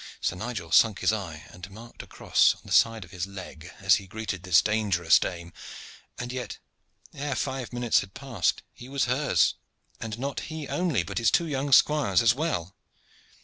Sir 0.19 0.35
Nigel 0.35 0.71
sunk 0.71 1.01
his 1.01 1.13
eye 1.13 1.45
and 1.51 1.69
marked 1.69 2.01
a 2.01 2.07
cross 2.07 2.55
on 2.55 2.61
the 2.65 2.71
side 2.71 3.05
of 3.05 3.11
his 3.11 3.27
leg 3.27 3.71
as 3.77 3.97
he 4.01 4.07
greeted 4.07 4.41
this 4.41 4.63
dangerous 4.63 5.19
dame, 5.19 5.53
and 6.17 6.33
yet 6.33 6.57
ere 7.13 7.35
five 7.35 7.71
minutes 7.71 7.99
had 7.99 8.15
passed 8.15 8.63
he 8.73 8.89
was 8.89 9.05
hers, 9.05 9.53
and 9.99 10.17
not 10.17 10.39
he 10.49 10.67
only 10.67 11.03
but 11.03 11.19
his 11.19 11.29
two 11.29 11.45
young 11.45 11.71
squires 11.71 12.23
as 12.23 12.33
well. 12.33 12.75